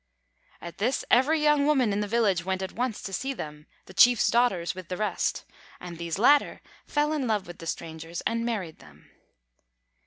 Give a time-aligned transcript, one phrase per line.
[0.61, 3.93] At this, every young woman in the village went at once to see them, the
[3.93, 5.45] chief's daughters with the rest;
[5.79, 9.11] and these latter fell in love with the strangers and married them.